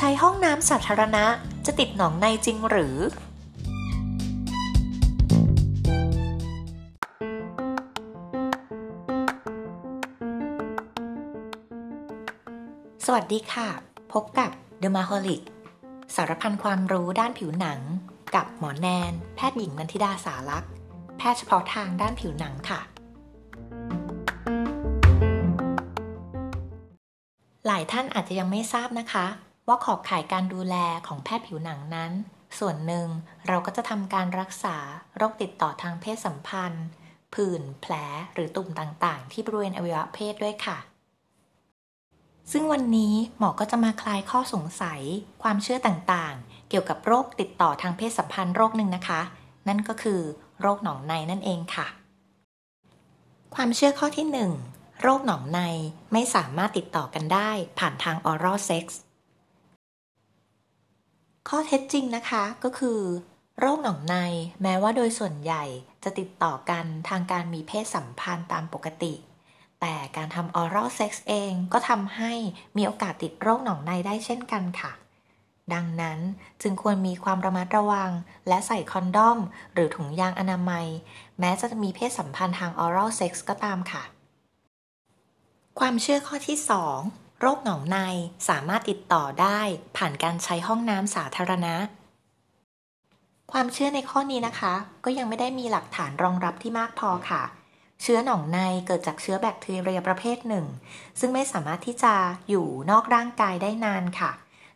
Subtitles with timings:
[0.00, 1.24] ช้ห้องน้ำสาธารณะ
[1.66, 2.96] จะติดหนองในจริงหรือ
[13.04, 13.68] สวัสดีค่ะ
[14.12, 14.50] พบกับ
[14.82, 15.42] The m a h o l i c
[16.14, 17.80] สารพันความรู้ด้านผิวหนัง
[18.34, 20.70] กับหมอแนน แพทย์หญิงนันทิดาสารักษ์
[21.18, 22.80] แพทย์เฉพาะทางด้านผิวหนังค่ะ
[27.66, 29.26] หลายท่านอาจจะยังไม่ทราบนะคะ
[29.70, 32.12] ว่าขอบข่ายการดูแลของแพทย์ผิวหนังนั้น
[32.58, 33.06] ส่วนหนึ่ง
[33.48, 34.76] เราก็จะทำการรักษา
[35.16, 36.86] โรคติดต่อทางเพศสัมพันธ์
[37.34, 37.92] ผื่น แผล
[38.34, 40.78] หรือตุ่มต่างๆ ที่บริเวณอวัยวะเพศด้วยค่ะ
[42.52, 45.00] ซึ่งวันนี้หมอก็จะมาคลายข้อสงสัย
[45.42, 49.20] ความเชื่อต่างๆ เกี่ยวกับโรคติดต่อทางเพศสัมพันธ์โรคหนึ่งนะคะ
[49.68, 50.20] นั่นก็คือ
[50.60, 51.86] โรคหนองในนั่นเองค่ะ
[53.54, 54.26] ความเชื่อข้อที่
[54.64, 55.60] 1 โรคหนองใน
[56.12, 58.86] ไม่สามารถติดต่อกันได้ผ่านทาง oral sex
[61.52, 63.00] ข้อเท็จจริงนะคะก็คือ
[63.58, 64.16] โรคหนองใน
[64.62, 65.64] แม้ว่าโดยส่วนใหญ่
[66.04, 69.14] จะติดต่อกันทางการมีเพศสัมพันธ์ตามปกติ
[69.80, 72.32] แต่การทำ oral sex เองก็ทำให้
[72.76, 74.92] มีโอกาสติดโรคหนองในได้เช่นกันค่ะ
[75.74, 76.18] ดังนั้น
[76.62, 78.10] จึงควรมีความระมัดระวัง
[78.48, 79.38] และใส่คอนดอม
[79.74, 80.86] หรือถุงยางอนามัย
[81.40, 84.02] แม้จะมีเพศสัมพันธ์ทาง oral sex ก็ตามค่ะ
[85.78, 87.98] ความเชื่อข้อที่ 2 โรคหนองใน
[88.48, 89.60] สามารถติดต่อได้
[89.96, 91.74] ผ่านการใช้ห้องน้ำสาธารณะ
[93.52, 94.74] ความเชื่อในข้อนี้นะคะ
[95.04, 97.42] ก็ยังไม่ได้มีหลักฐานรองรับที่มากพอค่ะ
[98.02, 100.66] เชื้อหนองในเกิดจากเชื้อแบคทีเรียประเภทหนึ่ง
[101.20, 102.14] ซึ่งไม่สามารถที่จะ
[102.48, 104.30] อยู่นอกร่างกายได้นานค่ะ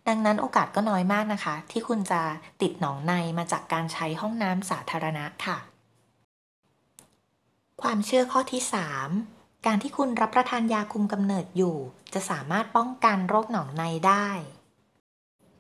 [0.09, 2.21] ดังนั้นโอกาสก็น้อยมากนะคะ ที่คุณจะ
[2.63, 5.57] ติดหนองในมาจากการใช้ห้องน้ำสาธารณะค่ะ
[7.83, 8.63] ความเชื่อข้อที่
[9.03, 9.34] 3
[9.67, 11.77] การที่คุณรับประทานยาคุมกำเนิดอยู่
[12.15, 14.29] จะสามารถป้องกันโรคหนองในได้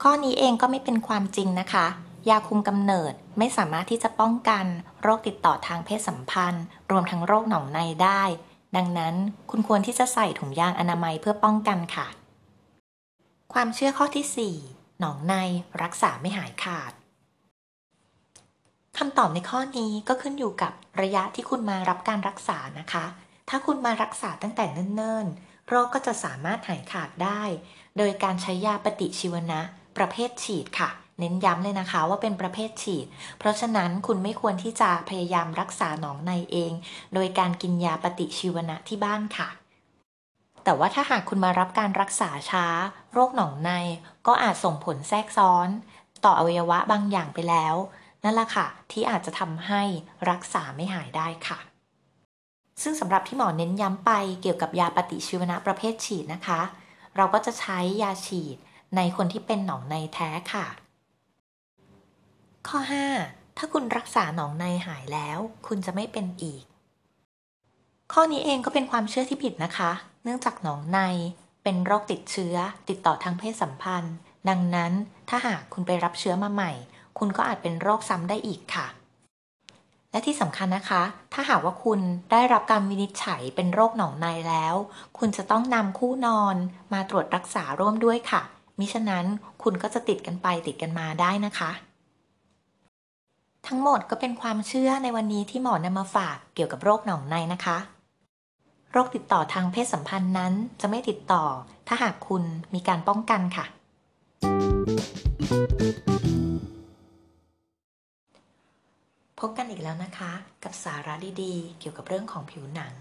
[0.02, 1.86] ข้อนี้เองก็ไม่เป็นความจริงนะคะ
[2.28, 4.64] ยาคุมกำเนิดไม่สามารถที่จะป้องกัน
[5.02, 8.22] โรคติดต่อทางเพศสัมพันธ์ รวมทั้งโรคหนองในได้
[8.76, 9.14] ดังนั้น
[9.50, 12.06] คุณควรที่จะใส่ถุงยางอนามัยเพื่อป้องกันค่ะ
[13.52, 15.34] ความเชื่อข้อที่ 4 หนองใน
[15.82, 16.92] รักษาไม่หายขาด
[18.98, 23.04] คำตอบในข้อนี้ก็ขึ้นอยู่กับระยะที่คุณมารับการรักษานะคะ
[23.48, 27.42] ถ้าคุณมารักษาตั้งแต่เนิ่นๆ โรคก็จะสามารถหายขาดได้
[27.96, 29.60] โดยการใช้ยาปฏิชีวนะ
[29.96, 33.06] ประเภทฉีดค่ะ เน้นย้ำเลยนะคะว่าเป็นประเภทฉีด
[33.38, 36.72] เพราะฉะนั้นคุณไม่ควรที่จะพยายามรักษาหนองในเอง
[37.14, 39.48] โดยการกินยาปฏิชีวนะที่บ้านค่ะ
[40.64, 42.66] แต่ว่าถ้าหากคุณมารับการรักษาช้า
[43.12, 43.70] โรคหนองใน
[44.26, 45.68] ก็อาจส่งผลแทรกซ้อน
[46.24, 47.74] ต่ออวัยวะบางอย่างไปแล้ว
[48.24, 49.82] นั่นแหละค่ะ ที่อาจจะทำให้
[50.30, 51.58] รักษาไม่หายได้ค่ะ
[52.82, 54.10] ซึ่งสำหรับที่หมอเน้นย้ำไป
[54.42, 56.60] เกี่ยวกับยาปฏิชีวนะประเภทฉีดนะคะ
[57.16, 58.56] เราก็จะใช้ยาฉีด
[58.96, 60.66] ในคนที่เป็นหนองในแท้ค่ะ
[62.68, 62.78] ข้อ
[63.18, 66.62] 5 ถ้าคุณรักษาหนองในหายแล้ว คุณจะไม่เป็นอีก
[68.12, 69.90] ข้อนี้เองก็เป็นความเชื่อที่ผิดนะคะ
[70.22, 70.98] เนื่องจากหนองใน
[71.62, 72.56] เป็นโรคติดเชื้อ
[72.88, 74.16] ติดต่อทางเพศสัมพันธ์
[74.48, 74.92] ดังนั้น
[75.28, 76.72] ถ้าหากคุณไปรับเชื้อมาใหม่
[77.18, 78.86] คุณก็อาจเป็นโรคซ้ำได้อีกค่ะ
[80.14, 81.02] และที่สำคัญนะคะ
[81.32, 82.00] ถ้าหากว่าคุณ
[82.32, 84.74] ได้รับการวินิจฉัยเป็นโรคหนองในแล้ว
[85.18, 86.56] คุณจะต้องนำคู่นอน
[86.92, 88.42] มาตรวจรักษาร่วมด้วยค่ะ
[88.78, 89.26] มิฉะนั้น
[89.62, 91.70] คุณก็จะติดกันไปติดกันมาได้นะคะ
[93.66, 97.78] ทั้งหมดก็เป็นความเชื่อในวันนี้ที่หมอนำมาฝากเกี่ยวกับโรคหนองในนะคะ
[98.92, 101.44] โรคติดต่อทางเพศสัมพันธ์นั้นจะไม่ติดต่อ
[101.88, 102.42] ถ้าหากคุณ
[102.74, 103.64] มีการป้องกันค่ะ
[109.40, 110.32] พบกันอีกแล้วนะคะ
[110.64, 112.94] กับสาระดีๆ เกี่ยวกับเรื่องของผิวหนัง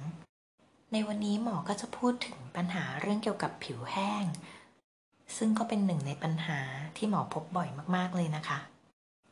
[0.92, 4.26] ในวันนี้หมอก็จะพูดถึงปัญหาเรื่องเกี่ยวกับผิวแห้ง
[5.38, 6.60] ซึ่งก็เป็นหนึ่งในปัญหา
[6.98, 8.60] ที่หมอพบบ่อยมากๆเลยนะคะ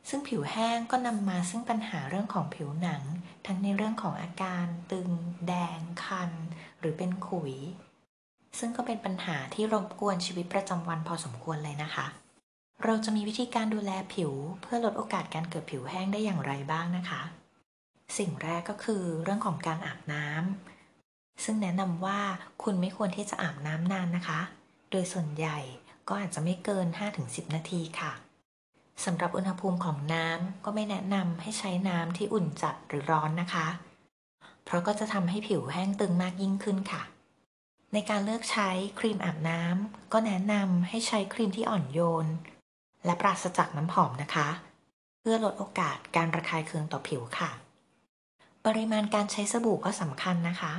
[0.08, 3.02] ซึ่งผิวแห้งก็นำมาซึ่งปัญหาเรื่องของผิวหนัง
[3.46, 5.10] ทั้งในเรื่องของอาการตึง
[5.48, 6.30] แดง คัน
[6.78, 7.54] หรือเป็นขุย
[8.58, 12.06] ซึ่งก็เป็นปัญหาที่รบกวนชีวิตประจำวันพอสมควรเลยนะคะ
[12.84, 14.32] เราจะมีวิธีการดูแลผิว
[14.62, 17.22] เพื่อลดโอกาสการเกิดผิวแห้งได้อย่างไรบ้างนะคะ
[18.18, 22.20] สิ่งแรกก็คือเรื่องของการอาบน้ำซึ่งแนะนำว่า
[22.62, 24.40] คุณไม่ควรที่จะอาบน้ำนานนะคะ
[24.90, 25.58] โดยส่วนใหญ่
[26.08, 26.86] ก็อาจจะไม่เกิน
[27.20, 28.12] 5-10 นาทีค่ะ
[29.04, 33.68] สำหรับอุณหภูมิของน้ำก็ไม่แนะนำให้ใช้น้ำที่อุ่นจัดหรือร้อนนะคะ
[34.64, 37.02] เพราะก็จะทำให้ผิวแห้งตึงมากยิ่งขึ้นค่ะ
[37.92, 42.26] ในการเลือกใช้ครีมอาบน้ำก็แนะนำให้ใช้ครีมที่อ่อนโยน
[43.04, 44.48] และปราศจากน้ำหอมนะคะ
[45.20, 47.50] เพื่อลดโอกาสการระคายเคืองต่อผิวค่ะ
[48.66, 50.72] ปริมาณการใช้สบู่ก็สำคัญนะคะ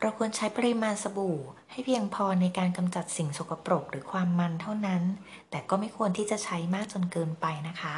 [0.00, 1.38] เราควรใช้ปริมาณสบู่
[1.70, 5.02] ให้เพียงพอในการกำจัดสิ่งสกปรกหรือความมันเท่านั้น
[5.50, 7.96] แต่ก็ไม่ควรที่จะใช้มากจนเกินไปนะคะ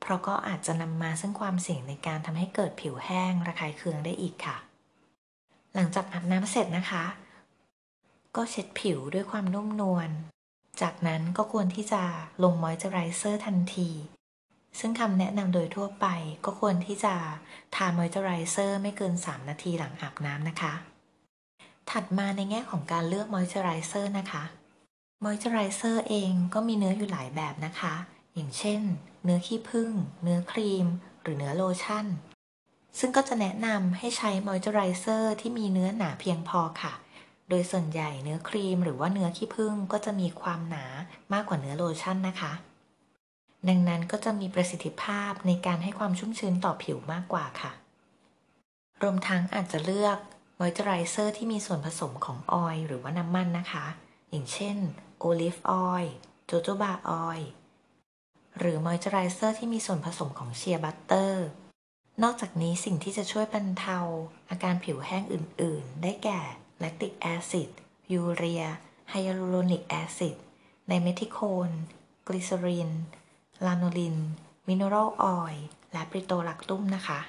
[0.00, 4.56] เพราะก็อาจจะนำมาซึ่งความเสี่ยงในการทำให้เกิดผิวแห้ง ระคายเคืองได้อีกค่ะ
[5.74, 7.04] หลังจากอาบน้ำเสร็จนะคะ
[8.36, 10.10] ก็เช็ดผิวด้วยความนุ่มนวล
[10.82, 12.02] จากนั้นก็ควรที่จะ
[12.44, 13.90] ลงมอยเจอไรเซอร์ทันที
[14.78, 16.06] ซึ่งคำแนะนำโดยทั่วไป
[16.44, 17.14] ก็ควรที่จะ
[17.74, 20.72] ทามอยเจอไรเซอร์ไม่เกิน 3 นาทีหลังอาบน้ำนะคะ
[21.90, 24.44] ถัดมาในแง่ของการเลือกมอยเจอไรเซอร์นะคะ
[25.24, 27.94] มอยเจอไรเซอร์เองก็มีเนื้ออยู่หลายแบบนะคะ
[28.34, 28.80] อย่างเช่น
[29.24, 29.90] เนื้อขี้ผึ้ง
[30.22, 30.86] เนื้อครีม
[31.22, 32.06] หรือเนื้อโลชั่น
[32.98, 36.92] ซึ่งก็จะแนะนำให้ใช้มอยเจอไรเซอร์ที่มีเนื้อหนาเพียงพอค่ะ
[37.50, 40.86] โดยส่วนใหญ่เนื้อครีมหรือว่าเนื้อขี้ผึ้งก็จะมีความหนา
[41.32, 42.52] มากกว่าเนื้อโลชั่นนะคะ
[43.68, 47.72] ดังนั้นก็จะมีประสิทธิภาพในการให้ความชุ่มชื้นต่อผิวมากกว่าค่ะ
[49.02, 50.18] รวมทั้งอาจจะเลือก
[50.58, 53.86] มอยเจอไรเซอร์ที่มีส่วนผสมของ oil หรือว่าน้ำมันนะคะ
[54.30, 54.76] อย่างเช่น
[55.18, 57.50] olive oil jojoba oil
[58.58, 61.46] หรือมอยเจอไรเซอร์ที่มีส่วนผสมของ shea butter
[62.22, 63.98] นอกจากนี้สิ่งที่จะช่วยบรรเทา
[64.50, 66.40] อาการผิวแห้งอื่น ๆ ได้แก่
[66.80, 67.70] lactic acid
[68.12, 68.64] ยูเรีย
[69.10, 70.36] hyaluronic acid
[70.88, 71.70] dimethicone
[72.26, 72.90] glycerin
[73.66, 74.16] lanolin
[74.66, 77.20] mineral oil และ petrolatum นะคะ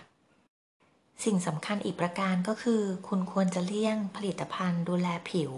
[1.23, 5.51] สิ่งสำคัญอีกประการก็คือ คุณควรจะเลี่ยงผลิตภัณฑ์ดูแลผิว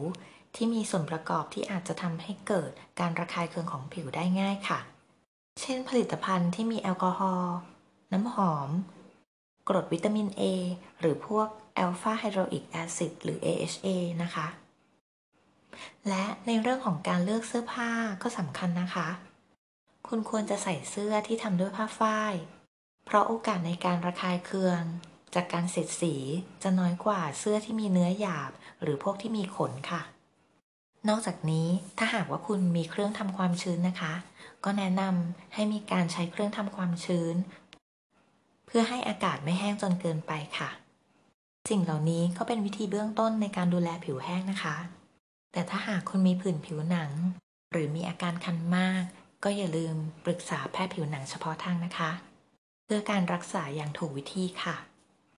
[0.55, 4.79] ที่มีส่วนประกอบที่อาจจะทำให้เกิดการระคายเคืองของผิวได้ง่ายค่ะ
[5.61, 7.55] เช่น ผลิตภัณฑ์ที่มีแอลกอฮอล์
[8.13, 8.69] น้ำหอม
[9.69, 10.41] กรดวิตามิน A
[10.99, 13.87] หรือพวก อลฟาไฮโดรอิกแอซิดหรือ AHA
[14.23, 14.47] นะคะ
[16.09, 17.91] และในเรื่องของการเลือกเสื้อผ้า
[18.21, 19.07] ก็สำคัญนะคะ
[20.07, 22.33] คุณควรจะใส่เสื้อที่ทำด้วยผ้าฝ้าย
[23.05, 24.81] เพราะโอกาสในการระคายเคือง
[25.35, 26.15] จากการเสียดสี
[26.63, 30.01] จะน้อยกว่าเสื้อที่มีเนื้อหยาบ หรือพวกที่มีขนค่ะ
[31.09, 31.67] นอกจากนี้
[31.97, 34.13] ถ้าหากว่าคุณมีเครื่องทำความชื้นนะคะ
[34.63, 37.35] ก็แนะนำให้มีการใช้เครื่องทำความชื้น
[38.65, 40.69] เพื่อให้อากาศไม่แห้งจนเกินไปค่ะ
[41.69, 44.75] สิ่งเหล่านี้ก็เป็นวิธีเบื้องต้นในการดูแลผิวแห้งนะคะ
[45.51, 47.11] แต่ถ้าหากคุณมีผื่นผิวหนัง
[47.71, 49.03] หรือมีอาการคันมาก
[49.43, 49.95] ก็อย่าลืม
[50.25, 52.11] ปรึกษาแพทย์ผิวหนังเฉพาะทางนะคะ
[52.85, 54.75] เพื่อการรักษาอย่างถูกวิธีค่ะ